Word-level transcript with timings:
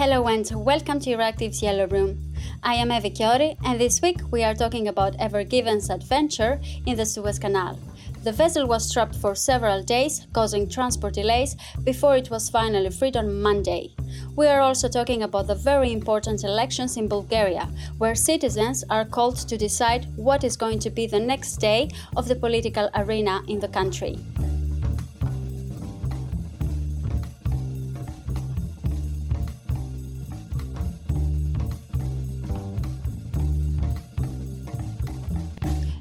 Hello 0.00 0.26
and 0.28 0.50
welcome 0.52 0.98
to 0.98 1.10
Euractiv's 1.10 1.62
Yellow 1.62 1.86
Room. 1.86 2.32
I 2.62 2.72
am 2.76 2.88
Evi 2.88 3.14
Chiori, 3.14 3.54
and 3.62 3.78
this 3.78 4.00
week 4.00 4.16
we 4.30 4.42
are 4.42 4.54
talking 4.54 4.88
about 4.88 5.14
Ever 5.18 5.44
Given's 5.44 5.90
adventure 5.90 6.58
in 6.86 6.96
the 6.96 7.04
Suez 7.04 7.38
Canal. 7.38 7.78
The 8.24 8.32
vessel 8.32 8.66
was 8.66 8.90
trapped 8.90 9.14
for 9.14 9.34
several 9.34 9.82
days, 9.82 10.26
causing 10.32 10.70
transport 10.70 11.12
delays 11.12 11.54
before 11.84 12.16
it 12.16 12.30
was 12.30 12.48
finally 12.48 12.88
freed 12.88 13.18
on 13.18 13.42
Monday. 13.42 13.94
We 14.36 14.46
are 14.46 14.60
also 14.60 14.88
talking 14.88 15.22
about 15.22 15.48
the 15.48 15.54
very 15.54 15.92
important 15.92 16.44
elections 16.44 16.96
in 16.96 17.06
Bulgaria, 17.06 17.68
where 17.98 18.14
citizens 18.14 18.82
are 18.88 19.04
called 19.04 19.36
to 19.48 19.58
decide 19.58 20.06
what 20.16 20.44
is 20.44 20.56
going 20.56 20.78
to 20.78 20.88
be 20.88 21.08
the 21.08 21.20
next 21.20 21.56
day 21.56 21.90
of 22.16 22.26
the 22.26 22.36
political 22.36 22.88
arena 22.94 23.42
in 23.48 23.60
the 23.60 23.68
country. 23.68 24.18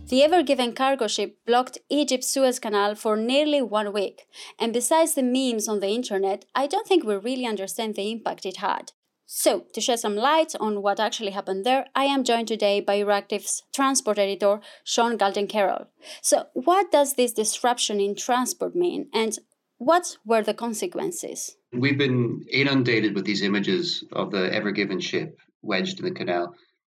The 0.10 0.24
Ever 0.24 0.42
Given 0.42 0.74
cargo 0.74 1.06
ship 1.06 1.38
blocked 1.46 1.78
Egypt's 1.88 2.30
Suez 2.30 2.58
Canal 2.58 2.96
for 2.96 3.16
nearly 3.16 3.62
one 3.62 3.94
week, 3.94 4.26
and 4.58 4.74
besides 4.74 5.14
the 5.14 5.22
memes 5.22 5.68
on 5.68 5.82
the 5.82 5.90
internet, 5.90 6.46
I 6.56 6.66
don't 6.66 6.88
think 6.88 7.04
we 7.04 7.16
really 7.16 7.46
understand 7.46 7.94
the 7.94 8.10
impact 8.10 8.44
it 8.44 8.58
had. 8.58 8.94
So, 9.28 9.66
to 9.72 9.80
shed 9.80 10.00
some 10.00 10.16
light 10.16 10.56
on 10.60 10.82
what 10.82 11.00
actually 11.00 11.30
happened 11.30 11.64
there, 11.64 11.86
I 11.94 12.06
am 12.06 12.24
joined 12.24 12.48
today 12.48 12.82
by 12.82 13.00
Euractiv's 13.00 13.62
transport 13.72 14.18
editor, 14.18 14.62
Sean 14.84 15.16
Goulding 15.16 15.46
Carroll. 15.46 15.86
So, 16.24 16.48
what 16.54 16.92
does 16.92 17.14
this 17.14 17.32
disruption 17.32 18.02
in 18.02 18.16
transport 18.16 18.76
mean, 18.76 19.10
and 19.14 19.38
what 19.78 20.18
were 20.26 20.42
the 20.42 20.56
consequences? 20.56 21.56
We've 21.72 22.00
been 22.00 22.46
inundated 22.52 23.14
with 23.14 23.26
these 23.26 23.44
images 23.44 24.04
of 24.12 24.32
the 24.32 24.52
Ever 24.52 24.72
Given 24.72 25.02
ship 25.02 25.38
wedged 25.62 26.00
in 26.00 26.06
the 26.06 26.12
canal. 26.12 26.56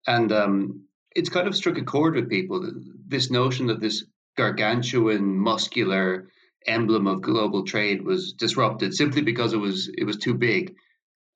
And 0.07 0.31
um, 0.31 0.85
it's 1.15 1.29
kind 1.29 1.47
of 1.47 1.55
struck 1.55 1.77
a 1.77 1.83
chord 1.83 2.15
with 2.15 2.29
people. 2.29 2.71
This 3.07 3.29
notion 3.29 3.67
that 3.67 3.79
this 3.79 4.05
gargantuan, 4.37 5.37
muscular 5.37 6.29
emblem 6.67 7.07
of 7.07 7.21
global 7.21 7.65
trade 7.65 8.03
was 8.03 8.33
disrupted 8.33 8.93
simply 8.93 9.21
because 9.21 9.53
it 9.53 9.57
was 9.57 9.89
it 9.97 10.03
was 10.03 10.17
too 10.17 10.33
big. 10.33 10.75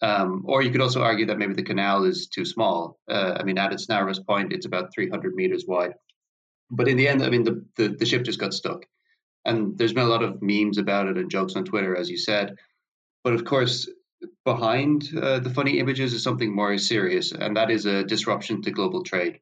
Um, 0.02 0.44
or 0.46 0.62
you 0.62 0.72
could 0.72 0.81
also 0.81 1.02
argue 1.02 1.26
that 1.28 1.38
maybe 1.38 1.53
the 1.53 1.64
canal 1.64 2.03
is 2.03 2.28
too 2.28 2.46
small. 2.46 3.00
Uh, 3.09 3.38
I 3.40 3.44
mean, 3.44 3.58
at 3.58 3.73
its 3.73 3.90
narrowest 3.90 4.28
point, 4.28 4.53
it's 4.53 4.66
about 4.66 4.94
300 4.94 5.34
meters 5.34 5.66
wide. 5.68 5.94
But 6.70 6.88
in 6.88 6.98
the 6.98 7.08
end, 7.08 7.23
I 7.23 7.30
mean, 7.30 7.44
the, 7.44 7.66
the, 7.78 7.88
the 7.90 8.06
ship 8.06 8.23
just 8.23 8.40
got 8.40 8.53
stuck. 8.53 8.86
And 9.46 9.78
there's 9.78 9.94
been 9.94 10.06
a 10.06 10.09
lot 10.09 10.23
of 10.23 10.42
memes 10.42 10.78
about 10.78 11.08
it 11.08 11.18
and 11.18 11.31
jokes 11.31 11.56
on 11.56 11.64
Twitter, 11.64 11.96
as 11.96 12.09
you 12.09 12.18
said. 12.18 12.56
But 13.23 13.34
of 13.34 13.46
course, 13.46 13.90
behind 14.44 15.09
uh, 15.20 15.40
the 15.40 15.50
funny 15.50 15.80
images 15.80 16.14
is 16.14 16.23
something 16.23 16.53
more 16.53 16.78
serious, 16.78 17.31
and 17.31 17.56
that 17.56 17.72
is 17.72 17.86
a 17.86 18.03
disruption 18.03 18.62
to 18.64 18.72
global 18.72 19.02
trade 19.02 19.40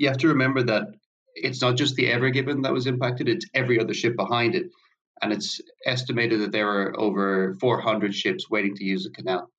you 0.00 0.08
have 0.08 0.16
to 0.16 0.28
remember 0.28 0.62
that 0.62 0.84
it's 1.34 1.60
not 1.60 1.76
just 1.76 1.94
the 1.94 2.10
Ever 2.10 2.30
Given 2.30 2.62
that 2.62 2.72
was 2.72 2.86
impacted, 2.86 3.28
it's 3.28 3.44
every 3.52 3.78
other 3.78 3.92
ship 3.92 4.16
behind 4.16 4.54
it. 4.54 4.70
And 5.20 5.30
it's 5.30 5.60
estimated 5.84 6.40
that 6.40 6.52
there 6.52 6.64
were 6.64 6.98
over 6.98 7.54
400 7.60 8.14
ships 8.14 8.48
waiting 8.48 8.74
to 8.76 8.84
use 8.84 9.04
the 9.04 9.10
canal. 9.10 9.50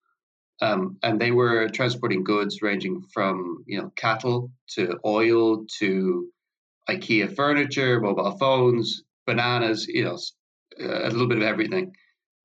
Um, 0.59 0.97
and 1.03 1.21
they 1.21 1.29
were 1.29 1.69
transporting 1.69 2.23
goods 2.23 2.63
ranging 2.63 3.03
from 3.13 3.63
you 3.67 3.79
know 3.79 3.91
cattle 3.95 4.51
to 4.75 4.97
oil 5.05 5.65
to 5.79 6.27
IKEA 6.89 7.35
furniture, 7.35 7.99
mobile 7.99 8.35
phones, 8.39 9.03
bananas, 9.27 9.87
you 9.87 10.03
know, 10.05 10.17
a 10.79 11.09
little 11.09 11.27
bit 11.27 11.37
of 11.37 11.43
everything. 11.43 11.93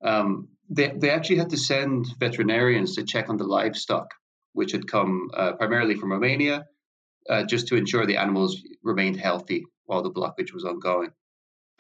Um, 0.03 0.49
they 0.69 0.93
they 0.95 1.11
actually 1.11 1.39
had 1.39 1.51
to 1.51 1.57
send 1.57 2.07
veterinarians 2.19 2.97
to 2.97 3.05
check 3.05 3.31
on 3.31 3.39
the 3.39 3.45
livestock, 3.45 4.09
which 4.53 4.73
had 4.73 4.87
come 4.87 5.31
uh, 5.35 5.53
primarily 5.53 5.95
from 5.95 6.13
Romania 6.13 6.67
uh, 7.29 7.45
just 7.45 7.69
to 7.69 7.77
ensure 7.77 8.07
the 8.07 8.17
animals 8.17 8.63
remained 8.83 9.17
healthy 9.17 9.65
while 9.85 10.03
the 10.03 10.11
blockage 10.11 10.53
was 10.53 10.65
ongoing. 10.65 11.11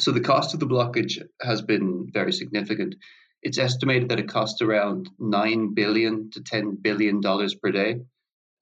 So 0.00 0.12
the 0.12 0.20
cost 0.20 0.54
of 0.54 0.60
the 0.60 0.66
blockage 0.66 1.22
has 1.40 1.62
been 1.62 2.10
very 2.12 2.32
significant. 2.32 2.96
It's 3.42 3.58
estimated 3.58 4.10
that 4.10 4.20
it 4.20 4.28
cost 4.28 4.60
around 4.60 5.08
nine 5.18 5.74
billion 5.74 6.30
to 6.32 6.42
ten 6.42 6.76
billion 6.76 7.20
dollars 7.20 7.54
per 7.54 7.70
day, 7.70 8.00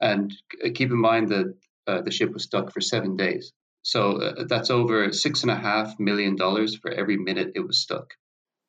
and 0.00 0.32
keep 0.74 0.90
in 0.90 1.00
mind 1.00 1.30
that 1.30 1.54
uh, 1.86 2.02
the 2.02 2.10
ship 2.10 2.32
was 2.32 2.44
stuck 2.44 2.72
for 2.72 2.80
seven 2.80 3.16
days. 3.16 3.52
So 3.82 4.16
uh, 4.16 4.44
that's 4.48 4.70
over 4.70 5.12
six 5.12 5.42
and 5.42 5.50
a 5.50 5.56
half 5.56 5.98
million 5.98 6.36
dollars 6.36 6.76
for 6.76 6.90
every 6.90 7.16
minute 7.16 7.52
it 7.54 7.66
was 7.66 7.78
stuck. 7.78 8.14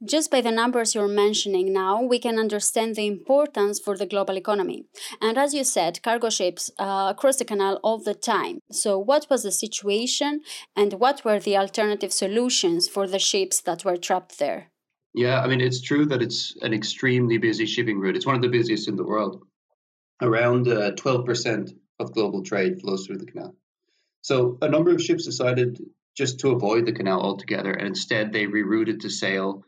Just 0.05 0.29
by 0.29 0.41
the 0.41 0.51
numbers 0.51 0.93
you're 0.93 1.07
mentioning 1.07 1.73
now, 1.73 2.01
we 2.01 2.19
can 2.19 2.37
understand 2.37 2.95
the 2.95 3.07
importance 3.07 3.79
for 3.79 3.97
the 3.97 4.05
global 4.05 4.37
economy. 4.37 4.85
And 5.19 5.35
as 5.35 5.53
you 5.55 5.63
said, 5.63 6.03
cargo 6.03 6.29
ships 6.29 6.69
uh, 6.77 7.13
cross 7.15 7.37
the 7.37 7.45
canal 7.45 7.79
all 7.81 7.97
the 7.97 8.13
time. 8.13 8.59
So, 8.71 8.99
what 8.99 9.25
was 9.31 9.41
the 9.41 9.51
situation 9.51 10.41
and 10.75 10.93
what 10.93 11.25
were 11.25 11.39
the 11.39 11.57
alternative 11.57 12.13
solutions 12.13 12.87
for 12.87 13.07
the 13.07 13.17
ships 13.17 13.61
that 13.61 13.83
were 13.83 13.97
trapped 13.97 14.37
there? 14.37 14.71
Yeah, 15.15 15.41
I 15.41 15.47
mean, 15.47 15.61
it's 15.61 15.81
true 15.81 16.05
that 16.07 16.21
it's 16.21 16.55
an 16.61 16.73
extremely 16.73 17.37
busy 17.39 17.65
shipping 17.65 17.99
route. 17.99 18.15
It's 18.15 18.27
one 18.27 18.35
of 18.35 18.43
the 18.43 18.49
busiest 18.49 18.87
in 18.87 18.97
the 18.97 19.05
world. 19.05 19.43
Around 20.21 20.67
uh, 20.67 20.91
12% 20.91 21.73
of 21.99 22.13
global 22.13 22.43
trade 22.43 22.79
flows 22.79 23.07
through 23.07 23.17
the 23.17 23.25
canal. 23.25 23.55
So, 24.21 24.59
a 24.61 24.69
number 24.69 24.91
of 24.91 25.01
ships 25.01 25.25
decided 25.25 25.79
just 26.15 26.39
to 26.41 26.51
avoid 26.51 26.85
the 26.85 26.93
canal 26.93 27.21
altogether, 27.21 27.71
and 27.71 27.87
instead 27.87 28.31
they 28.31 28.45
rerouted 28.45 28.99
to 29.01 29.09
sail 29.09 29.63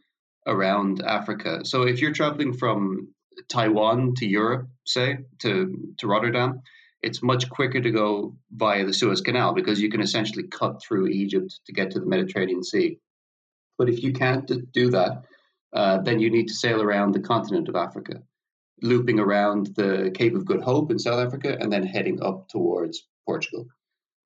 around 0.47 1.03
Africa. 1.03 1.65
So 1.65 1.83
if 1.83 2.01
you're 2.01 2.13
traveling 2.13 2.53
from 2.53 3.09
Taiwan 3.49 4.15
to 4.15 4.25
Europe, 4.25 4.67
say 4.85 5.19
to 5.39 5.93
to 5.99 6.07
Rotterdam, 6.07 6.61
it's 7.01 7.21
much 7.21 7.49
quicker 7.49 7.81
to 7.81 7.91
go 7.91 8.35
via 8.51 8.85
the 8.85 8.93
Suez 8.93 9.21
Canal 9.21 9.53
because 9.53 9.81
you 9.81 9.89
can 9.89 10.01
essentially 10.01 10.47
cut 10.47 10.81
through 10.81 11.07
Egypt 11.07 11.59
to 11.65 11.73
get 11.73 11.91
to 11.91 11.99
the 11.99 12.05
Mediterranean 12.05 12.63
Sea. 12.63 12.99
But 13.77 13.89
if 13.89 14.01
you 14.01 14.13
can't 14.13 14.49
do 14.71 14.89
that, 14.91 15.23
uh, 15.73 15.99
then 15.99 16.19
you 16.19 16.31
need 16.31 16.47
to 16.47 16.53
sail 16.53 16.81
around 16.81 17.13
the 17.13 17.19
continent 17.19 17.69
of 17.69 17.75
Africa, 17.75 18.23
looping 18.81 19.19
around 19.19 19.75
the 19.75 20.11
Cape 20.15 20.33
of 20.33 20.45
Good 20.45 20.61
Hope 20.61 20.89
in 20.89 20.97
South 20.97 21.19
Africa 21.19 21.55
and 21.59 21.71
then 21.71 21.85
heading 21.85 22.21
up 22.21 22.47
towards 22.49 23.05
Portugal. 23.25 23.67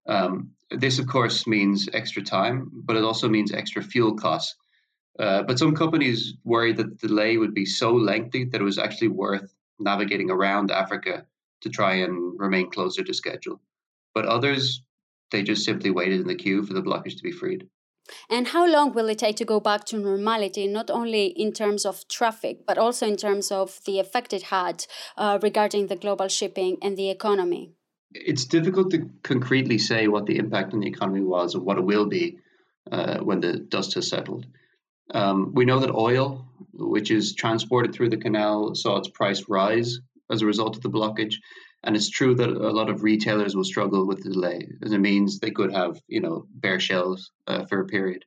Um, 0.07 0.51
this, 0.69 0.99
of 0.99 1.07
course, 1.07 1.45
means 1.45 1.89
extra 1.91 2.23
time, 2.23 2.71
but 2.73 2.95
it 2.95 3.03
also 3.03 3.27
means 3.27 3.51
extra 3.51 3.83
fuel 3.83 4.15
costs 4.15 4.55
uh, 5.19 5.43
but 5.43 5.59
some 5.59 5.75
companies 5.75 6.33
worried 6.43 6.77
that 6.77 6.99
the 6.99 7.07
delay 7.07 7.37
would 7.37 7.53
be 7.53 7.65
so 7.65 7.93
lengthy 7.93 8.45
that 8.45 8.61
it 8.61 8.63
was 8.63 8.77
actually 8.77 9.09
worth 9.09 9.53
navigating 9.79 10.29
around 10.29 10.71
Africa 10.71 11.25
to 11.61 11.69
try 11.69 11.95
and 11.95 12.39
remain 12.39 12.69
closer 12.71 13.03
to 13.03 13.13
schedule. 13.13 13.59
But 14.13 14.25
others, 14.25 14.81
they 15.31 15.43
just 15.43 15.63
simply 15.63 15.91
waited 15.91 16.21
in 16.21 16.27
the 16.27 16.35
queue 16.35 16.63
for 16.63 16.73
the 16.73 16.81
blockage 16.81 17.17
to 17.17 17.23
be 17.23 17.31
freed. 17.31 17.67
And 18.29 18.47
how 18.47 18.67
long 18.67 18.93
will 18.93 19.09
it 19.09 19.19
take 19.19 19.35
to 19.37 19.45
go 19.45 19.59
back 19.59 19.85
to 19.85 19.97
normality, 19.97 20.67
not 20.67 20.89
only 20.89 21.27
in 21.27 21.53
terms 21.53 21.85
of 21.85 22.07
traffic, 22.07 22.65
but 22.65 22.77
also 22.77 23.07
in 23.07 23.15
terms 23.15 23.51
of 23.51 23.79
the 23.85 23.99
effect 23.99 24.33
it 24.33 24.43
had 24.43 24.85
uh, 25.17 25.39
regarding 25.41 25.87
the 25.87 25.95
global 25.95 26.27
shipping 26.27 26.77
and 26.81 26.97
the 26.97 27.09
economy? 27.09 27.73
It's 28.13 28.45
difficult 28.45 28.91
to 28.91 29.09
concretely 29.23 29.77
say 29.77 30.07
what 30.07 30.25
the 30.25 30.37
impact 30.37 30.73
on 30.73 30.81
the 30.81 30.87
economy 30.87 31.21
was 31.21 31.55
or 31.55 31.61
what 31.61 31.77
it 31.77 31.85
will 31.85 32.07
be 32.07 32.39
uh, 32.91 33.19
when 33.19 33.39
the 33.39 33.57
dust 33.57 33.93
has 33.93 34.09
settled. 34.09 34.45
Um, 35.13 35.53
we 35.53 35.65
know 35.65 35.79
that 35.79 35.93
oil, 35.93 36.45
which 36.73 37.11
is 37.11 37.35
transported 37.35 37.93
through 37.93 38.09
the 38.09 38.17
canal, 38.17 38.75
saw 38.75 38.97
its 38.97 39.09
price 39.09 39.49
rise 39.49 39.99
as 40.29 40.41
a 40.41 40.45
result 40.45 40.75
of 40.75 40.81
the 40.81 40.89
blockage. 40.89 41.35
And 41.83 41.95
it's 41.95 42.09
true 42.09 42.35
that 42.35 42.49
a 42.49 42.69
lot 42.69 42.89
of 42.89 43.03
retailers 43.03 43.55
will 43.55 43.63
struggle 43.63 44.05
with 44.05 44.23
the 44.23 44.29
delay, 44.29 44.67
as 44.83 44.91
it 44.91 44.99
means 44.99 45.39
they 45.39 45.49
could 45.51 45.73
have, 45.73 45.99
you 46.07 46.21
know, 46.21 46.45
bare 46.53 46.79
shelves 46.79 47.31
uh, 47.47 47.65
for 47.65 47.81
a 47.81 47.87
period. 47.87 48.23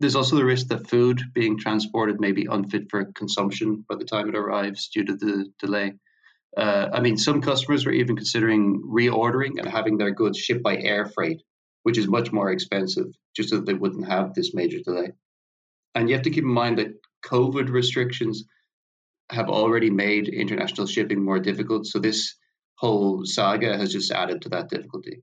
There's 0.00 0.16
also 0.16 0.36
the 0.36 0.44
risk 0.44 0.68
that 0.68 0.88
food 0.88 1.20
being 1.34 1.58
transported 1.58 2.20
may 2.20 2.32
be 2.32 2.46
unfit 2.48 2.90
for 2.90 3.04
consumption 3.04 3.84
by 3.88 3.96
the 3.96 4.04
time 4.04 4.28
it 4.28 4.36
arrives 4.36 4.88
due 4.88 5.04
to 5.04 5.16
the 5.16 5.46
delay. 5.58 5.94
Uh, 6.56 6.88
I 6.92 7.00
mean, 7.00 7.16
some 7.16 7.40
customers 7.40 7.84
were 7.84 7.92
even 7.92 8.16
considering 8.16 8.82
reordering 8.82 9.58
and 9.58 9.68
having 9.68 9.98
their 9.98 10.12
goods 10.12 10.38
shipped 10.38 10.62
by 10.62 10.76
air 10.76 11.06
freight, 11.06 11.42
which 11.82 11.98
is 11.98 12.06
much 12.06 12.32
more 12.32 12.50
expensive, 12.50 13.06
just 13.34 13.50
so 13.50 13.56
that 13.56 13.66
they 13.66 13.74
wouldn't 13.74 14.06
have 14.06 14.34
this 14.34 14.54
major 14.54 14.78
delay. 14.78 15.12
And 15.94 16.08
you 16.08 16.14
have 16.14 16.24
to 16.24 16.30
keep 16.30 16.44
in 16.44 16.50
mind 16.50 16.78
that 16.78 16.94
COVID 17.24 17.70
restrictions 17.70 18.44
have 19.30 19.48
already 19.48 19.90
made 19.90 20.28
international 20.28 20.86
shipping 20.86 21.24
more 21.24 21.38
difficult. 21.38 21.86
So 21.86 21.98
this 21.98 22.34
whole 22.76 23.24
saga 23.24 23.76
has 23.76 23.92
just 23.92 24.12
added 24.12 24.42
to 24.42 24.48
that 24.50 24.68
difficulty. 24.68 25.22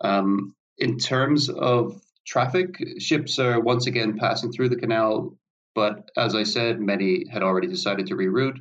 Um, 0.00 0.54
in 0.78 0.98
terms 0.98 1.48
of 1.48 2.00
traffic, 2.26 2.76
ships 2.98 3.38
are 3.38 3.60
once 3.60 3.86
again 3.86 4.18
passing 4.18 4.52
through 4.52 4.70
the 4.70 4.76
canal, 4.76 5.36
but 5.74 6.10
as 6.16 6.34
I 6.34 6.42
said, 6.42 6.80
many 6.80 7.26
had 7.28 7.42
already 7.42 7.68
decided 7.68 8.06
to 8.08 8.16
reroute. 8.16 8.58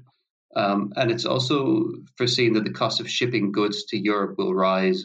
Um, 0.56 0.94
and 0.96 1.10
it's 1.10 1.26
also 1.26 1.86
foreseen 2.16 2.54
that 2.54 2.64
the 2.64 2.72
cost 2.72 3.00
of 3.00 3.10
shipping 3.10 3.52
goods 3.52 3.86
to 3.86 3.98
Europe 3.98 4.36
will 4.38 4.54
rise 4.54 5.04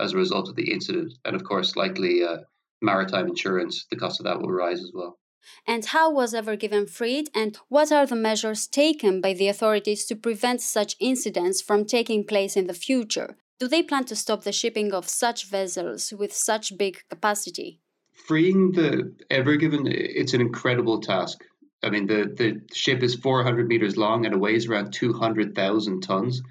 as 0.00 0.12
a 0.12 0.16
result 0.16 0.48
of 0.48 0.56
the 0.56 0.72
incident. 0.72 1.12
And 1.24 1.36
of 1.36 1.44
course, 1.44 1.76
likely 1.76 2.24
uh, 2.24 2.38
maritime 2.80 3.28
insurance, 3.28 3.86
the 3.90 3.96
cost 3.96 4.20
of 4.20 4.24
that 4.24 4.40
will 4.40 4.50
rise 4.50 4.80
as 4.80 4.92
well. 4.94 5.18
And 5.66 5.84
how 5.86 6.10
was 6.10 6.34
Ever 6.34 6.56
Given 6.56 6.86
freed, 6.86 7.30
and 7.34 7.56
what 7.68 7.90
are 7.92 8.06
the 8.06 8.16
measures 8.16 8.66
taken 8.66 9.20
by 9.20 9.32
the 9.32 9.48
authorities 9.48 10.06
to 10.06 10.16
prevent 10.16 10.60
such 10.60 10.96
incidents 11.00 11.60
from 11.60 11.84
taking 11.84 12.24
place 12.24 12.56
in 12.56 12.66
the 12.66 12.74
future? 12.74 13.36
Do 13.58 13.68
they 13.68 13.82
plan 13.82 14.04
to 14.06 14.16
stop 14.16 14.42
the 14.42 14.52
shipping 14.52 14.92
of 14.92 15.08
such 15.08 15.48
vessels 15.48 16.12
with 16.12 16.32
such 16.32 16.76
big 16.76 17.02
capacity? 17.08 17.80
Freeing 18.12 18.72
the 18.72 19.14
Ever 19.30 19.56
Given, 19.56 19.86
it's 19.86 20.34
an 20.34 20.40
incredible 20.40 21.00
task. 21.00 21.42
I 21.82 21.90
mean, 21.90 22.06
the, 22.06 22.32
the 22.36 22.60
ship 22.74 23.02
is 23.02 23.14
400 23.14 23.68
meters 23.68 23.96
long 23.96 24.24
and 24.24 24.34
it 24.34 24.40
weighs 24.40 24.66
around 24.66 24.92
200,000 24.92 26.00
tons 26.00 26.42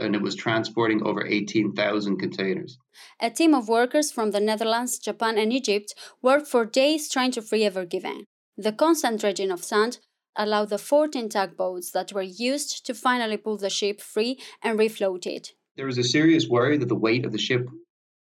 and 0.00 0.14
it 0.14 0.22
was 0.22 0.34
transporting 0.34 1.02
over 1.04 1.26
18,000 1.26 2.16
containers. 2.18 2.78
A 3.20 3.30
team 3.30 3.54
of 3.54 3.68
workers 3.68 4.10
from 4.10 4.30
the 4.30 4.40
Netherlands, 4.40 4.98
Japan, 4.98 5.38
and 5.38 5.52
Egypt 5.52 5.94
worked 6.22 6.46
for 6.46 6.64
days 6.64 7.08
trying 7.08 7.30
to 7.32 7.42
free 7.42 7.64
Ever 7.64 7.84
Given. 7.84 8.24
The 8.56 8.72
constant 8.72 9.20
dredging 9.20 9.50
of 9.50 9.64
sand 9.64 9.98
allowed 10.36 10.70
the 10.70 10.78
14 10.78 11.28
tugboats 11.28 11.90
that 11.92 12.12
were 12.12 12.22
used 12.22 12.86
to 12.86 12.94
finally 12.94 13.36
pull 13.36 13.56
the 13.56 13.70
ship 13.70 14.00
free 14.00 14.38
and 14.62 14.78
refloat 14.78 15.26
it. 15.26 15.52
There 15.76 15.86
was 15.86 15.98
a 15.98 16.04
serious 16.04 16.48
worry 16.48 16.76
that 16.78 16.88
the 16.88 16.94
weight 16.94 17.24
of 17.24 17.32
the 17.32 17.38
ship 17.38 17.68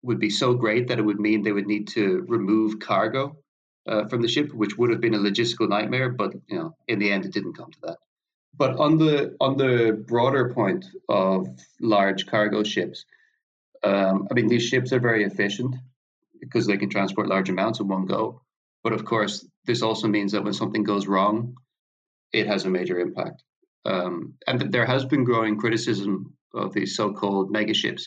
would 0.02 0.20
be 0.20 0.30
so 0.30 0.54
great 0.54 0.88
that 0.88 1.00
it 1.00 1.04
would 1.04 1.20
mean 1.20 1.44
they 1.44 1.52
would 1.52 1.68
need 1.68 1.88
to 1.90 2.26
remove 2.28 2.80
cargo 2.80 3.38
uh, 3.88 4.08
from 4.08 4.22
the 4.22 4.28
ship, 4.28 4.54
which 4.54 4.78
would 4.78 4.92
have 4.92 5.02
been 5.02 5.16
a 5.16 5.20
logistical 5.20 5.68
nightmare. 5.68 6.10
But 6.10 6.34
you 6.48 6.58
know, 6.58 6.76
in 6.88 7.00
the 7.00 7.12
end, 7.12 7.26
it 7.26 7.34
didn't 7.34 7.58
come 7.58 7.72
to 7.72 7.81
that. 7.84 7.98
But 8.56 8.78
on 8.78 8.98
the 8.98 9.36
on 9.40 9.58
the 9.58 10.04
broader 10.08 10.54
point 10.54 10.86
of 11.08 11.48
large 11.80 12.26
cargo 12.28 12.64
ships, 12.64 13.06
um, 13.84 14.28
I 14.30 14.34
mean 14.34 14.48
these 14.48 14.64
ships 14.64 14.94
are 14.94 15.00
very 15.00 15.24
efficient 15.24 15.76
because 16.40 16.66
they 16.66 16.78
can 16.78 16.90
transport 16.90 17.28
large 17.28 17.50
amounts 17.50 17.80
in 17.80 17.88
one 17.88 18.06
go. 18.06 18.42
But 18.84 18.94
of 18.94 19.06
course, 19.06 19.46
this 19.66 19.81
also 19.81 20.08
means 20.08 20.31
that 20.31 20.44
when 20.44 20.54
something 20.54 20.84
goes 20.84 21.08
wrong, 21.08 21.56
it 22.31 22.48
has 22.48 22.66
a 22.66 22.70
major 22.70 23.00
impact. 23.00 23.44
Um, 23.86 24.36
and 24.48 24.72
there 24.72 24.86
has 24.86 25.06
been 25.06 25.24
growing 25.24 25.58
criticism 25.58 26.34
of 26.54 26.74
these 26.74 26.96
so-called 26.96 27.54
megaships. 27.54 28.04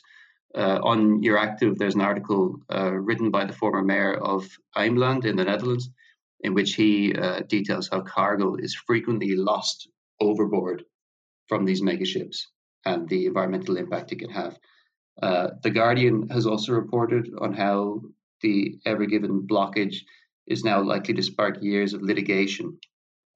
Uh, 0.55 0.79
on 0.83 1.23
Euractiv, 1.23 1.79
there's 1.79 1.95
an 1.95 2.03
article 2.03 2.61
uh, 2.73 2.93
written 2.93 3.31
by 3.31 3.45
the 3.45 3.53
former 3.53 3.83
mayor 3.83 4.15
of 4.15 4.49
Ameland 4.77 5.25
in 5.25 5.37
the 5.37 5.45
Netherlands, 5.45 5.89
in 6.41 6.55
which 6.55 6.75
he 6.75 7.15
uh, 7.15 7.41
details 7.49 7.89
how 7.91 8.01
cargo 8.01 8.57
is 8.57 8.75
frequently 8.75 9.35
lost 9.35 9.89
overboard 10.21 10.85
from 11.49 11.65
these 11.65 11.83
megaships 11.83 12.47
and 12.85 13.09
the 13.09 13.27
environmental 13.27 13.77
impact 13.77 14.13
it 14.13 14.19
can 14.19 14.31
have. 14.31 14.59
Uh, 15.23 15.51
the 15.63 15.71
Guardian 15.71 16.29
has 16.29 16.47
also 16.47 16.73
reported 16.73 17.31
on 17.39 17.53
how 17.53 18.01
the 18.41 18.79
Ever 18.85 19.07
Given 19.07 19.47
blockage 19.47 19.99
is 20.47 20.65
now 20.65 20.81
likely 20.81 21.15
to 21.15 21.23
spark 21.23 21.63
years 21.63 21.95
of 21.95 22.03
litigation. 22.03 22.79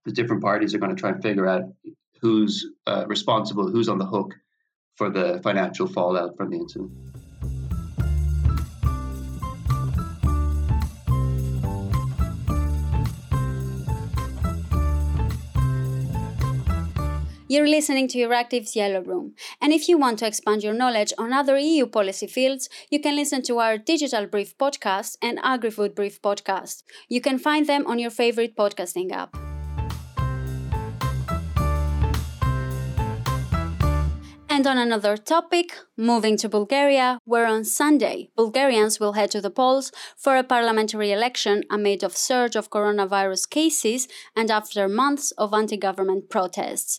The 0.05 0.13
different 0.13 0.43
parties 0.43 0.75
are 0.75 0.79
going 0.79 0.95
to 0.95 1.01
try 1.01 1.11
and 1.11 1.23
figure 1.23 1.47
out 1.47 1.65
who's 2.21 2.67
uh, 2.87 3.05
responsible, 3.07 3.71
who's 3.71 3.89
on 3.89 3.99
the 3.99 4.07
hook 4.07 4.35
for 4.97 5.11
the 5.11 5.41
financial 5.43 5.87
fallout 5.87 6.37
from 6.37 6.51
the 6.51 6.57
incident. 6.57 6.91
You're 17.49 17.69
listening 17.69 18.09
to 18.09 18.19
Euractiv's 18.19 18.75
Yellow 18.75 19.01
Room. 19.03 19.37
And 19.61 19.73
if 19.73 19.89
you 19.89 19.97
want 19.97 20.19
to 20.19 20.27
expand 20.27 20.65
your 20.65 20.75
knowledge 20.75 21.13
on 21.17 21.33
other 21.33 21.57
EU 21.57 21.87
policy 21.87 22.27
fields, 22.27 22.69
you 22.91 22.99
can 22.99 23.15
listen 23.15 23.41
to 23.43 23.59
our 23.59 23.79
Digital 23.79 24.27
Brief 24.27 24.59
podcast 24.59 25.17
and 25.23 25.39
AgriFood 25.39 25.95
Brief 25.95 26.21
podcast. 26.21 26.83
You 27.09 27.21
can 27.21 27.39
find 27.39 27.69
them 27.69 27.87
on 27.87 28.01
your 28.01 28.11
favorite 28.11 28.57
podcasting 28.57 29.13
app. 29.13 29.37
And 34.49 34.67
on 34.67 34.79
another 34.79 35.17
topic, 35.17 35.79
moving 35.97 36.37
to 36.39 36.49
Bulgaria, 36.49 37.21
where 37.27 37.47
on 37.47 37.63
Sunday, 37.65 38.31
Bulgarians 38.35 38.99
will 38.99 39.13
head 39.13 39.31
to 39.33 39.41
the 39.41 39.51
polls 39.51 39.93
for 40.17 40.35
a 40.37 40.43
parliamentary 40.43 41.13
election 41.13 41.63
amid 41.71 42.03
a 42.03 42.11
surge 42.11 42.57
of 42.57 42.71
coronavirus 42.71 43.51
cases 43.51 44.09
and 44.35 44.51
after 44.51 44.89
months 44.89 45.31
of 45.33 45.53
anti-government 45.53 46.31
protests. 46.31 46.99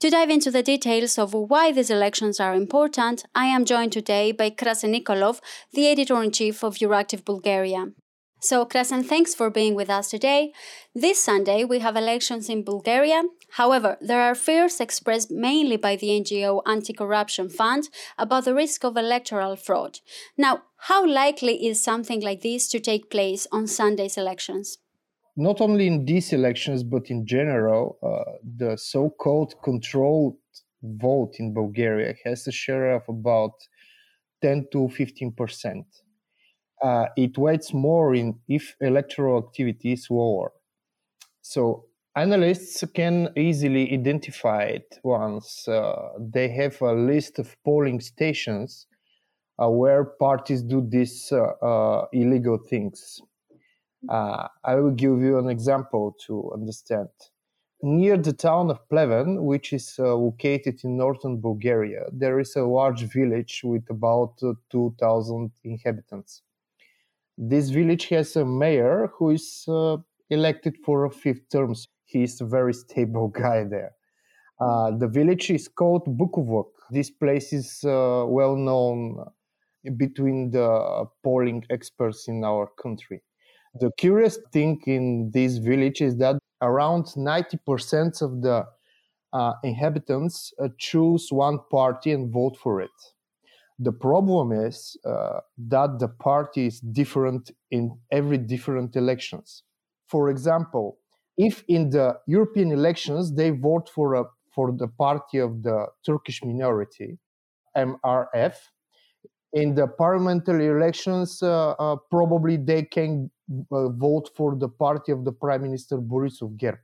To 0.00 0.10
dive 0.10 0.28
into 0.28 0.50
the 0.50 0.62
details 0.62 1.18
of 1.18 1.32
why 1.32 1.72
these 1.72 1.88
elections 1.88 2.38
are 2.38 2.54
important, 2.54 3.24
I 3.34 3.46
am 3.46 3.64
joined 3.64 3.92
today 3.92 4.30
by 4.30 4.50
Krasen 4.50 4.92
Nikolov, 4.94 5.40
the 5.72 5.88
editor-in-chief 5.88 6.62
of 6.62 6.76
Euractiv 6.76 7.24
Bulgaria. 7.24 7.92
So, 8.38 8.66
Krasen, 8.66 9.06
thanks 9.06 9.34
for 9.34 9.48
being 9.48 9.74
with 9.74 9.88
us 9.88 10.10
today. 10.10 10.52
This 10.94 11.24
Sunday, 11.24 11.64
we 11.64 11.78
have 11.78 11.96
elections 11.96 12.50
in 12.50 12.62
Bulgaria. 12.62 13.22
However, 13.52 13.96
there 14.02 14.20
are 14.20 14.34
fears 14.34 14.80
expressed 14.80 15.30
mainly 15.30 15.78
by 15.78 15.96
the 15.96 16.08
NGO 16.08 16.60
Anti 16.66 16.92
Corruption 16.92 17.48
Fund 17.48 17.88
about 18.18 18.44
the 18.44 18.54
risk 18.54 18.84
of 18.84 18.98
electoral 18.98 19.56
fraud. 19.56 20.00
Now, 20.36 20.64
how 20.88 21.06
likely 21.06 21.66
is 21.66 21.82
something 21.82 22.20
like 22.20 22.42
this 22.42 22.68
to 22.68 22.80
take 22.80 23.10
place 23.10 23.46
on 23.50 23.66
Sunday's 23.66 24.18
elections? 24.18 24.76
Not 25.36 25.60
only 25.60 25.86
in 25.86 26.04
these 26.04 26.32
elections, 26.32 26.82
but 26.82 27.10
in 27.10 27.26
general, 27.26 27.98
uh, 28.02 28.32
the 28.56 28.76
so 28.76 29.10
called 29.10 29.54
controlled 29.62 30.36
vote 30.82 31.34
in 31.38 31.52
Bulgaria 31.52 32.14
has 32.24 32.46
a 32.46 32.52
share 32.52 32.94
of 32.94 33.02
about 33.08 33.52
10 34.42 34.68
to 34.72 34.88
15 34.88 35.32
percent. 35.32 35.86
Uh, 36.82 37.06
it 37.16 37.38
weighs 37.38 37.72
more 37.72 38.14
in 38.14 38.38
if 38.48 38.76
electoral 38.80 39.38
activity 39.38 39.92
is 39.92 40.08
lower. 40.10 40.52
So 41.40 41.86
analysts 42.16 42.84
can 42.94 43.30
easily 43.36 43.92
identify 43.92 44.64
it 44.64 44.98
once 45.02 45.68
uh, 45.68 46.10
they 46.18 46.48
have 46.48 46.80
a 46.82 46.92
list 46.92 47.38
of 47.38 47.56
polling 47.64 48.00
stations 48.00 48.86
uh, 49.62 49.68
where 49.68 50.04
parties 50.04 50.62
do 50.62 50.86
these 50.86 51.32
uh, 51.32 51.64
uh, 51.64 52.06
illegal 52.12 52.58
things. 52.58 53.20
Uh, 54.08 54.48
I 54.64 54.74
will 54.76 54.90
give 54.90 55.20
you 55.20 55.38
an 55.38 55.48
example 55.48 56.16
to 56.26 56.50
understand. 56.52 57.08
Near 57.82 58.16
the 58.16 58.32
town 58.32 58.70
of 58.70 58.88
Pleven, 58.88 59.44
which 59.44 59.72
is 59.72 59.96
uh, 59.98 60.14
located 60.14 60.82
in 60.82 60.96
northern 60.96 61.40
Bulgaria, 61.40 62.06
there 62.12 62.40
is 62.40 62.56
a 62.56 62.64
large 62.64 63.02
village 63.02 63.60
with 63.62 63.88
about 63.90 64.34
uh, 64.42 64.54
2,000 64.70 65.50
inhabitants. 65.64 66.42
This 67.36 67.68
village 67.68 68.08
has 68.08 68.34
a 68.36 68.46
mayor 68.46 69.10
who 69.14 69.30
is 69.30 69.64
uh, 69.68 69.98
elected 70.30 70.76
for 70.84 71.04
a 71.04 71.10
fifth 71.10 71.50
term. 71.50 71.74
He 72.04 72.22
is 72.22 72.40
a 72.40 72.46
very 72.46 72.72
stable 72.72 73.28
guy 73.42 73.64
there. 73.64 73.92
Uh, 74.58 74.90
the 74.92 75.06
village 75.08 75.50
is 75.50 75.68
called 75.68 76.06
Bukovlak. 76.06 76.70
This 76.90 77.10
place 77.10 77.52
is 77.52 77.84
uh, 77.84 78.24
well 78.26 78.56
known 78.56 79.26
between 79.96 80.50
the 80.50 81.04
polling 81.22 81.64
experts 81.68 82.26
in 82.26 82.42
our 82.42 82.68
country. 82.82 83.22
The 83.80 83.90
curious 83.98 84.38
thing 84.52 84.80
in 84.86 85.30
this 85.32 85.58
village 85.58 86.00
is 86.00 86.16
that 86.18 86.36
around 86.62 87.04
90% 87.16 88.22
of 88.22 88.42
the 88.42 88.64
uh, 89.32 89.52
inhabitants 89.62 90.52
uh, 90.62 90.68
choose 90.78 91.28
one 91.30 91.58
party 91.70 92.12
and 92.12 92.32
vote 92.32 92.56
for 92.56 92.80
it. 92.80 92.90
The 93.78 93.92
problem 93.92 94.52
is 94.52 94.96
uh, 95.04 95.40
that 95.68 95.98
the 95.98 96.08
party 96.08 96.66
is 96.66 96.80
different 96.80 97.50
in 97.70 97.98
every 98.10 98.38
different 98.38 98.96
elections. 98.96 99.62
For 100.06 100.30
example, 100.30 100.98
if 101.36 101.62
in 101.68 101.90
the 101.90 102.18
European 102.26 102.72
elections 102.72 103.34
they 103.34 103.50
vote 103.50 103.90
for 103.94 104.14
a, 104.14 104.24
for 104.54 104.72
the 104.72 104.88
party 104.88 105.38
of 105.38 105.62
the 105.62 105.86
Turkish 106.06 106.42
minority, 106.42 107.18
MRF, 107.76 108.54
in 109.56 109.74
the 109.74 109.86
parliamentary 109.86 110.66
elections, 110.66 111.42
uh, 111.42 111.70
uh, 111.78 111.96
probably 112.10 112.58
they 112.58 112.82
can 112.82 113.30
uh, 113.72 113.88
vote 113.88 114.28
for 114.36 114.54
the 114.54 114.68
party 114.68 115.10
of 115.12 115.24
the 115.24 115.32
Prime 115.32 115.62
Minister 115.62 115.96
Borisov 115.96 116.58
GERB. 116.58 116.78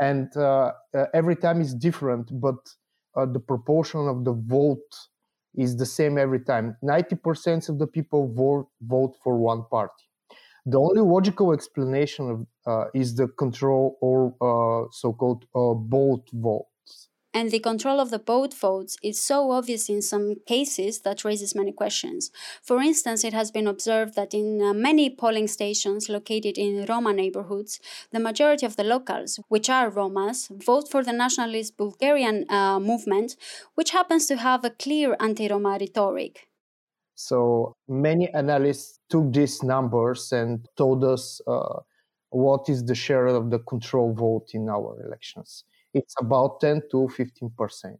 And 0.00 0.36
uh, 0.36 0.72
uh, 0.96 1.04
every 1.14 1.36
time 1.36 1.60
is 1.60 1.72
different, 1.72 2.28
but 2.40 2.60
uh, 3.16 3.26
the 3.26 3.38
proportion 3.38 4.08
of 4.08 4.24
the 4.24 4.32
vote 4.32 4.92
is 5.54 5.76
the 5.76 5.86
same 5.86 6.18
every 6.18 6.40
time. 6.40 6.76
90% 6.82 7.68
of 7.68 7.78
the 7.78 7.86
people 7.86 8.32
vote, 8.34 8.66
vote 8.82 9.14
for 9.22 9.38
one 9.38 9.62
party. 9.70 10.04
The 10.66 10.78
only 10.78 11.02
logical 11.02 11.52
explanation 11.52 12.46
of, 12.66 12.88
is 12.94 13.14
the 13.14 13.28
control 13.28 13.96
or 14.00 14.88
so 14.90 15.12
called 15.12 15.44
both 15.88 16.24
vote 16.32 16.66
and 17.32 17.50
the 17.50 17.60
control 17.60 18.00
of 18.00 18.10
the 18.10 18.18
boat 18.18 18.52
votes 18.54 18.96
is 19.02 19.20
so 19.20 19.50
obvious 19.50 19.88
in 19.88 20.02
some 20.02 20.36
cases 20.46 21.00
that 21.00 21.24
raises 21.24 21.54
many 21.54 21.72
questions. 21.72 22.30
For 22.62 22.80
instance, 22.80 23.24
it 23.24 23.32
has 23.32 23.50
been 23.50 23.66
observed 23.66 24.14
that 24.16 24.34
in 24.34 24.60
uh, 24.60 24.72
many 24.72 25.10
polling 25.10 25.48
stations 25.48 26.08
located 26.08 26.58
in 26.58 26.86
Roma 26.88 27.12
neighborhoods, 27.12 27.80
the 28.12 28.20
majority 28.20 28.66
of 28.66 28.76
the 28.76 28.84
locals, 28.84 29.38
which 29.48 29.70
are 29.70 29.90
Romas, 29.90 30.48
vote 30.64 30.90
for 30.90 31.04
the 31.04 31.12
nationalist 31.12 31.76
Bulgarian 31.76 32.46
uh, 32.50 32.80
movement, 32.80 33.36
which 33.74 33.90
happens 33.90 34.26
to 34.26 34.36
have 34.36 34.64
a 34.64 34.70
clear 34.70 35.16
anti 35.20 35.48
Roma 35.48 35.78
rhetoric. 35.80 36.48
So 37.14 37.76
many 37.86 38.32
analysts 38.32 38.98
took 39.10 39.32
these 39.32 39.62
numbers 39.62 40.32
and 40.32 40.66
told 40.76 41.04
us 41.04 41.40
uh, 41.46 41.80
what 42.30 42.68
is 42.68 42.84
the 42.84 42.94
share 42.94 43.26
of 43.26 43.50
the 43.50 43.58
control 43.58 44.14
vote 44.14 44.48
in 44.54 44.68
our 44.68 44.96
elections. 45.04 45.64
It's 45.92 46.14
about 46.20 46.60
10 46.60 46.82
to 46.92 47.08
15 47.08 47.50
percent. 47.56 47.98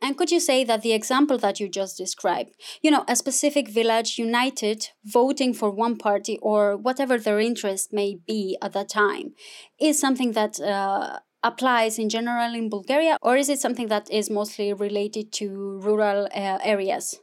And 0.00 0.16
could 0.16 0.30
you 0.30 0.40
say 0.40 0.64
that 0.64 0.82
the 0.82 0.92
example 0.92 1.38
that 1.38 1.60
you 1.60 1.68
just 1.68 1.96
described, 1.96 2.56
you 2.82 2.90
know, 2.90 3.04
a 3.08 3.16
specific 3.16 3.68
village 3.68 4.18
united 4.18 4.88
voting 5.04 5.54
for 5.54 5.70
one 5.70 5.96
party 5.96 6.38
or 6.42 6.76
whatever 6.76 7.18
their 7.18 7.40
interest 7.40 7.92
may 7.92 8.16
be 8.26 8.56
at 8.60 8.72
that 8.72 8.88
time, 8.88 9.34
is 9.78 9.98
something 9.98 10.32
that 10.32 10.60
uh, 10.60 11.18
applies 11.42 11.98
in 11.98 12.08
general 12.08 12.54
in 12.54 12.68
Bulgaria, 12.68 13.16
or 13.22 13.36
is 13.36 13.48
it 13.48 13.60
something 13.60 13.88
that 13.88 14.10
is 14.10 14.30
mostly 14.30 14.72
related 14.72 15.32
to 15.32 15.78
rural 15.80 16.26
uh, 16.34 16.58
areas? 16.62 17.20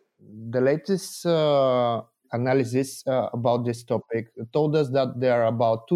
The 0.49 0.61
latest 0.61 1.25
uh, 1.25 2.01
analysis 2.31 3.03
uh, 3.07 3.29
about 3.33 3.65
this 3.65 3.83
topic 3.83 4.27
told 4.53 4.75
us 4.75 4.89
that 4.91 5.19
there 5.19 5.41
are 5.41 5.47
about 5.47 5.87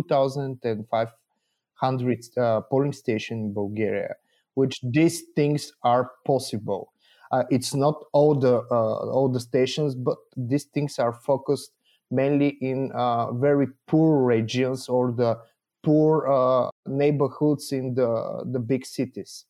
2,500 1.80 2.38
uh, 2.38 2.62
polling 2.62 2.94
stations 2.94 3.40
in 3.46 3.54
Bulgaria 3.54 4.16
which 4.56 4.80
these 4.84 5.24
things 5.36 5.72
are 5.84 6.12
possible. 6.26 6.94
Uh, 7.32 7.44
it's 7.50 7.74
not 7.74 7.96
all 8.14 8.34
the 8.36 8.64
uh, 8.72 9.12
all 9.16 9.30
the 9.30 9.40
stations, 9.40 9.96
but 9.96 10.18
these 10.36 10.66
things 10.66 10.98
are 11.00 11.14
focused 11.14 11.72
mainly 12.12 12.58
in 12.62 12.92
uh, 12.94 13.32
very 13.34 13.68
poor 13.88 14.24
regions 14.24 14.88
or 14.88 15.12
the 15.12 15.38
poor 15.84 16.28
uh, 16.28 16.70
neighborhoods 16.88 17.72
in 17.72 17.94
the 17.96 18.44
the 18.52 18.60
big 18.60 18.86
cities. 18.86 19.46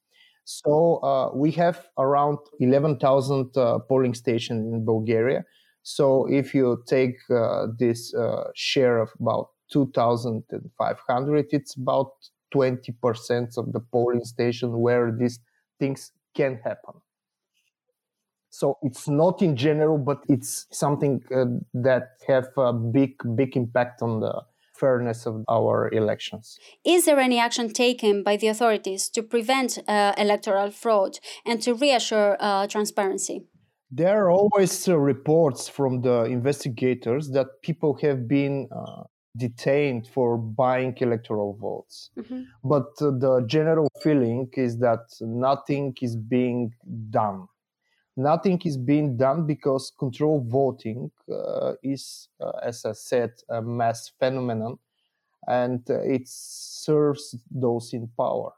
So 0.45 0.97
uh, 0.97 1.31
we 1.35 1.51
have 1.51 1.87
around 1.97 2.37
eleven 2.59 2.97
thousand 2.97 3.55
uh, 3.57 3.79
polling 3.79 4.13
stations 4.13 4.73
in 4.73 4.85
Bulgaria. 4.85 5.43
So 5.83 6.25
if 6.27 6.55
you 6.55 6.83
take 6.87 7.17
this 7.77 8.11
share 8.55 8.97
of 8.97 9.09
about 9.19 9.49
2,500, 9.71 11.45
it's 11.51 11.75
about 11.75 12.11
20% 12.53 13.57
of 13.57 13.73
the 13.73 13.79
polling 13.79 14.23
station 14.23 14.79
where 14.79 15.11
these 15.11 15.39
things 15.79 16.11
can 16.35 16.59
happen. 16.63 17.01
So 18.49 18.77
it's 18.81 19.07
not 19.07 19.41
in 19.41 19.57
general, 19.57 19.97
but 19.97 20.19
it's 20.29 20.65
something 20.71 21.21
uh, 21.35 21.45
that 21.73 22.11
have 22.27 22.47
a 22.57 22.71
big, 22.71 23.11
big 23.35 23.57
impact 23.57 24.01
on 24.01 24.21
the 24.21 24.43
fairness 24.79 25.25
of 25.25 25.43
our 25.49 25.89
elections. 25.91 26.57
Is 26.85 27.05
there 27.05 27.19
any 27.19 27.39
action 27.39 27.73
taken 27.73 28.23
by 28.23 28.37
the 28.37 28.47
authorities 28.47 29.09
to 29.09 29.23
prevent 29.23 29.79
uh, 29.87 30.13
electoral 30.17 30.71
fraud 30.71 31.19
and 31.45 31.61
to 31.63 31.73
reassure 31.73 32.37
uh, 32.39 32.67
transparency? 32.67 33.45
There 33.91 34.25
are 34.25 34.31
always 34.31 34.87
uh, 34.87 34.97
reports 34.97 35.69
from 35.69 36.01
the 36.01 36.23
investigators 36.23 37.29
that 37.31 37.47
people 37.61 37.97
have 38.01 38.27
been 38.27 38.67
uh, 38.71 39.03
detained 39.35 40.07
for 40.13 40.37
buying 40.37 40.95
electoral 40.97 41.53
votes. 41.53 42.09
Mm-hmm. 42.17 42.43
But 42.63 42.87
uh, 43.01 43.11
the 43.11 43.43
general 43.47 43.89
feeling 44.01 44.49
is 44.53 44.77
that 44.79 45.05
nothing 45.21 45.95
is 46.01 46.15
being 46.15 46.73
done. 47.09 47.47
Nothing 48.17 48.61
is 48.63 48.77
being 48.77 49.17
done 49.17 49.45
because 49.45 49.91
control 49.99 50.45
voting 50.47 51.11
uh, 51.29 51.73
is, 51.83 52.29
uh, 52.39 52.51
as 52.63 52.85
I 52.85 52.93
said, 52.93 53.31
a 53.49 53.61
mass 53.61 54.11
phenomenon 54.17 54.79
and 55.47 55.81
uh, 55.89 55.99
it 55.99 56.23
serves 56.25 57.35
those 57.51 57.93
in 57.93 58.09
power. 58.17 58.53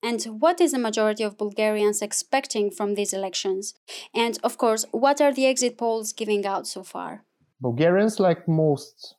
And 0.00 0.22
what 0.40 0.60
is 0.60 0.72
the 0.72 0.78
majority 0.78 1.24
of 1.24 1.36
Bulgarians 1.36 2.02
expecting 2.02 2.70
from 2.70 2.94
these 2.94 3.12
elections? 3.12 3.74
And 4.14 4.38
of 4.44 4.56
course, 4.56 4.86
what 4.92 5.20
are 5.20 5.32
the 5.32 5.46
exit 5.46 5.76
polls 5.76 6.12
giving 6.12 6.46
out 6.46 6.68
so 6.68 6.84
far? 6.84 7.24
Bulgarians, 7.60 8.20
like 8.20 8.46
most 8.46 9.16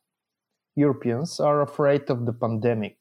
Europeans 0.76 1.40
are 1.40 1.62
afraid 1.62 2.10
of 2.10 2.26
the 2.26 2.34
pandemic. 2.34 2.98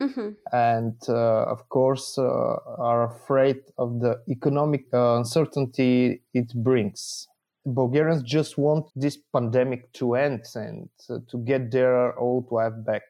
Mm-hmm. 0.00 0.28
And 0.52 0.96
uh, 1.08 1.44
of 1.44 1.68
course, 1.68 2.18
uh, 2.18 2.56
are 2.78 3.04
afraid 3.04 3.58
of 3.78 4.00
the 4.00 4.20
economic 4.28 4.84
uh, 4.92 5.16
uncertainty 5.16 6.22
it 6.34 6.52
brings. 6.54 7.26
Bulgarians 7.66 8.22
just 8.22 8.56
want 8.56 8.86
this 8.94 9.18
pandemic 9.34 9.92
to 9.94 10.14
end 10.14 10.44
and 10.54 10.88
uh, 11.10 11.18
to 11.28 11.38
get 11.38 11.72
their 11.72 12.16
old 12.18 12.46
wife 12.50 12.72
back. 12.86 13.02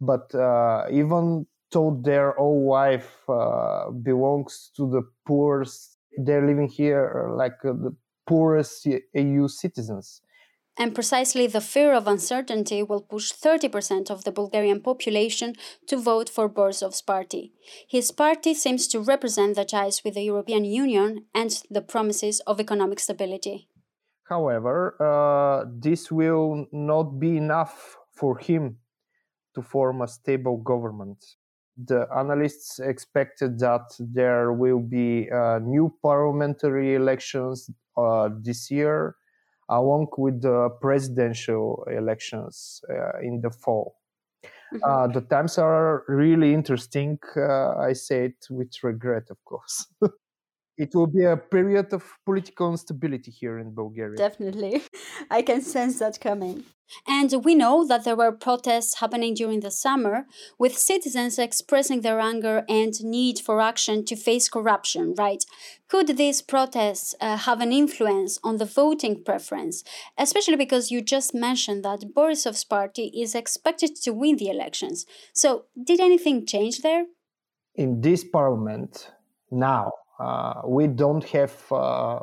But 0.00 0.34
uh, 0.34 0.86
even 0.90 1.46
though 1.72 2.00
their 2.04 2.38
old 2.38 2.64
wife 2.66 3.16
uh, 3.28 3.90
belongs 3.90 4.70
to 4.76 4.90
the 4.90 5.02
poorest, 5.26 5.96
they're 6.18 6.46
living 6.46 6.68
here 6.68 7.30
like 7.36 7.60
the 7.62 7.94
poorest 8.26 8.86
EU 9.14 9.46
citizens 9.46 10.22
and 10.78 10.94
precisely 10.94 11.46
the 11.46 11.60
fear 11.60 11.94
of 11.94 12.06
uncertainty 12.06 12.82
will 12.82 13.00
push 13.00 13.32
30% 13.32 14.10
of 14.10 14.24
the 14.24 14.32
Bulgarian 14.32 14.80
population 14.80 15.54
to 15.86 15.96
vote 15.96 16.28
for 16.28 16.48
Borisov's 16.48 17.02
party. 17.02 17.52
His 17.88 18.10
party 18.12 18.54
seems 18.54 18.86
to 18.88 19.00
represent 19.00 19.56
the 19.56 19.64
ties 19.64 20.02
with 20.04 20.14
the 20.14 20.22
European 20.22 20.64
Union 20.64 21.26
and 21.34 21.50
the 21.70 21.82
promises 21.82 22.40
of 22.40 22.60
economic 22.60 23.00
stability. 23.00 23.68
However, 24.28 24.96
uh, 25.00 25.66
this 25.78 26.10
will 26.10 26.66
not 26.72 27.18
be 27.18 27.36
enough 27.36 27.96
for 28.12 28.38
him 28.38 28.78
to 29.54 29.62
form 29.62 30.02
a 30.02 30.08
stable 30.08 30.58
government. 30.58 31.24
The 31.76 32.08
analysts 32.14 32.80
expected 32.80 33.58
that 33.60 33.94
there 33.98 34.52
will 34.52 34.80
be 34.80 35.30
uh, 35.30 35.60
new 35.62 35.94
parliamentary 36.02 36.94
elections 36.94 37.70
uh, 37.96 38.30
this 38.42 38.70
year 38.70 39.16
along 39.68 40.08
with 40.16 40.42
the 40.42 40.70
presidential 40.80 41.86
elections 41.90 42.80
uh, 42.90 43.18
in 43.20 43.40
the 43.40 43.50
fall. 43.50 43.96
Mm-hmm. 44.72 44.78
Uh, 44.84 45.06
the 45.08 45.20
times 45.20 45.58
are 45.58 46.04
really 46.08 46.52
interesting. 46.52 47.18
Uh, 47.36 47.76
I 47.76 47.92
say 47.92 48.26
it 48.26 48.46
with 48.50 48.72
regret, 48.82 49.24
of 49.30 49.44
course. 49.44 49.86
it 50.76 50.94
will 50.94 51.06
be 51.06 51.24
a 51.24 51.36
period 51.36 51.92
of 51.92 52.04
political 52.24 52.70
instability 52.70 53.30
here 53.30 53.58
in 53.58 53.74
Bulgaria. 53.74 54.16
Definitely. 54.16 54.82
I 55.30 55.42
can 55.42 55.62
sense 55.62 55.98
that 56.00 56.20
coming. 56.20 56.64
And 57.06 57.44
we 57.44 57.54
know 57.54 57.84
that 57.86 58.04
there 58.04 58.14
were 58.14 58.30
protests 58.30 59.00
happening 59.00 59.34
during 59.34 59.60
the 59.60 59.72
summer, 59.72 60.26
with 60.56 60.78
citizens 60.78 61.38
expressing 61.38 62.02
their 62.02 62.20
anger 62.20 62.64
and 62.68 62.92
need 63.02 63.40
for 63.40 63.60
action 63.60 64.04
to 64.04 64.14
face 64.14 64.48
corruption, 64.48 65.14
right? 65.18 65.44
Could 65.88 66.16
these 66.16 66.42
protests 66.42 67.14
uh, 67.20 67.38
have 67.38 67.60
an 67.60 67.72
influence 67.72 68.38
on 68.44 68.58
the 68.58 68.64
voting 68.64 69.24
preference, 69.24 69.82
especially 70.16 70.56
because 70.56 70.92
you 70.92 71.00
just 71.02 71.34
mentioned 71.34 71.84
that 71.84 72.14
Borisov's 72.14 72.64
party 72.64 73.10
is 73.14 73.34
expected 73.34 73.96
to 73.96 74.12
win 74.12 74.36
the 74.36 74.48
elections? 74.48 75.06
So, 75.32 75.64
did 75.82 75.98
anything 76.00 76.46
change 76.46 76.82
there? 76.82 77.06
In 77.74 78.00
this 78.00 78.22
parliament, 78.22 79.10
now, 79.50 79.92
uh, 80.18 80.62
we 80.66 80.86
don't 80.86 81.24
have 81.24 81.54
a 81.70 82.20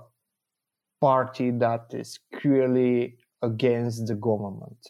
party 1.02 1.52
that 1.52 1.86
is 1.92 2.20
clearly 2.36 3.18
against 3.42 4.08
the 4.08 4.16
government. 4.16 4.90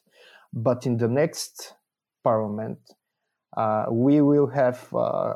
But 0.53 0.85
in 0.85 0.97
the 0.97 1.07
next 1.07 1.73
parliament, 2.23 2.79
uh, 3.57 3.85
we 3.89 4.21
will 4.21 4.47
have 4.47 4.93
uh, 4.93 5.33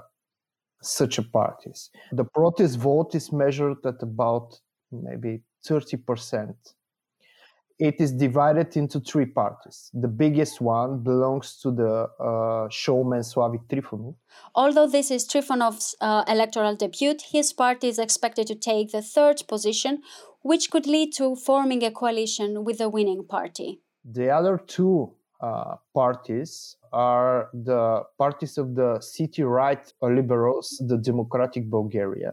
such 0.82 1.18
a 1.18 1.24
parties. 1.24 1.90
The 2.12 2.24
protest 2.26 2.78
vote 2.78 3.16
is 3.16 3.32
measured 3.32 3.86
at 3.86 4.02
about 4.02 4.60
maybe 4.92 5.42
30% 5.68 6.54
it 7.80 8.02
is 8.02 8.12
divided 8.12 8.76
into 8.76 9.00
three 9.00 9.26
parties. 9.26 9.92
The 9.94 10.08
biggest 10.08 10.62
one 10.62 11.00
belongs 11.00 11.60
to 11.62 11.72
the 11.72 12.10
uh, 12.20 12.70
showman 12.70 13.22
Slavi 13.22 13.60
Trifonov. 13.70 14.16
Although 14.56 14.88
this 14.88 15.12
is 15.12 15.28
Trifonov's 15.28 15.96
uh, 16.02 16.24
electoral 16.28 16.76
debut, 16.76 17.16
his 17.32 17.54
party 17.54 17.88
is 17.88 18.00
expected 18.00 18.48
to 18.48 18.56
take 18.56 18.92
the 18.92 19.02
third 19.02 19.44
position, 19.48 20.02
which 20.42 20.72
could 20.72 20.88
lead 20.88 21.14
to 21.14 21.36
forming 21.36 21.84
a 21.84 21.92
coalition 21.92 22.64
with 22.64 22.80
the 22.80 22.90
winning 22.90 23.24
party. 23.24 23.82
The 24.04 24.30
other 24.32 24.58
two 24.58 25.14
uh, 25.40 25.76
parties 25.94 26.78
are 26.92 27.50
the 27.54 28.04
parties 28.18 28.58
of 28.58 28.74
the 28.74 29.00
city 29.02 29.44
right 29.44 29.94
liberals, 30.02 30.82
the 30.88 30.98
Democratic 30.98 31.70
Bulgaria, 31.70 32.32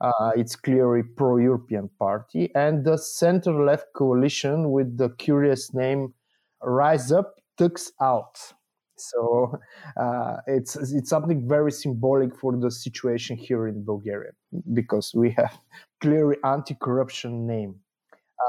uh, 0.00 0.30
it's 0.36 0.56
clearly 0.56 1.02
pro-European 1.02 1.90
party, 1.98 2.50
and 2.54 2.84
the 2.84 2.96
center-left 2.96 3.86
coalition 3.94 4.70
with 4.70 4.96
the 4.96 5.10
curious 5.10 5.74
name 5.74 6.14
"Rise 6.62 7.12
Up, 7.12 7.34
Thugs 7.58 7.92
Out." 8.00 8.36
So 8.96 9.58
uh, 9.96 10.36
it's 10.46 10.76
it's 10.76 11.08
something 11.08 11.48
very 11.48 11.72
symbolic 11.72 12.36
for 12.38 12.56
the 12.56 12.70
situation 12.70 13.36
here 13.36 13.66
in 13.66 13.84
Bulgaria 13.84 14.32
because 14.72 15.12
we 15.14 15.30
have 15.32 15.58
clearly 16.00 16.36
anti-corruption 16.44 17.46
name. 17.46 17.76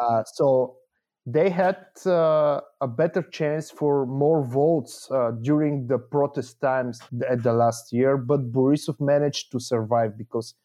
Uh, 0.02 0.24
so 0.26 0.78
they 1.26 1.50
had 1.50 1.78
uh, 2.06 2.62
a 2.82 2.88
better 2.88 3.22
chance 3.22 3.70
for 3.70 4.06
more 4.06 4.44
votes 4.44 5.10
uh, 5.12 5.32
during 5.42 5.88
the 5.88 6.00
protest 6.00 6.60
times 6.62 7.00
at 7.30 7.44
the 7.44 7.54
last 7.54 7.94
year, 7.94 8.18
but 8.18 8.52
Borisov 8.52 9.00
managed 9.00 9.52
to 9.52 9.60
survive 9.60 10.18
because 10.18 10.56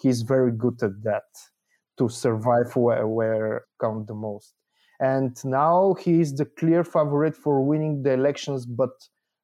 he's 0.00 0.22
very 0.22 0.52
good 0.52 0.82
at 0.82 1.02
that 1.02 1.24
to 1.98 2.08
survive 2.08 2.74
where, 2.76 3.06
where 3.06 3.64
count 3.80 4.06
the 4.06 4.14
most. 4.14 4.54
And 5.00 5.36
now 5.44 5.94
he 5.94 6.20
is 6.20 6.34
the 6.34 6.46
clear 6.46 6.84
favorite 6.84 7.36
for 7.36 7.62
winning 7.62 8.02
the 8.02 8.12
elections, 8.12 8.64
but 8.64 8.90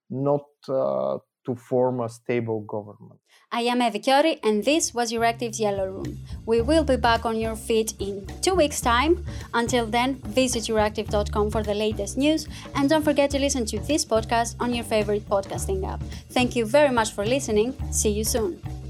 not 0.09 0.45
uh, 0.69 1.19
to 1.45 1.55
form 1.55 2.01
a 2.01 2.09
stable 2.09 2.61
government. 2.61 3.21
I 3.51 3.63
am 3.63 3.81
Evi 3.81 4.03
Chiori, 4.03 4.39
and 4.43 4.65
this 4.65 4.95
was 4.95 5.13
Euractiv's 5.13 5.61
Yellow 5.61 5.87
Room. 5.87 6.19
We 6.47 6.63
will 6.63 6.85
be 6.85 6.97
back 6.97 7.27
on 7.27 7.39
your 7.39 7.57
feed 7.57 7.93
in 8.01 8.27
two 8.41 8.55
weeks' 8.55 8.81
time. 8.81 9.25
Until 9.53 9.87
then, 9.87 10.15
visit 10.27 10.63
euractiv.com 10.65 11.51
for 11.51 11.63
the 11.63 11.75
latest 11.75 12.17
news, 12.17 12.49
and 12.75 12.89
don't 12.89 13.05
forget 13.05 13.31
to 13.31 13.39
listen 13.39 13.67
to 13.67 13.79
this 13.81 14.05
podcast 14.05 14.57
on 14.59 14.75
your 14.75 14.85
favorite 14.85 15.29
podcasting 15.29 15.87
app. 15.87 16.03
Thank 16.31 16.57
you 16.57 16.65
very 16.65 16.91
much 16.91 17.13
for 17.13 17.27
listening. 17.27 17.75
See 17.91 18.11
you 18.11 18.25
soon. 18.25 18.82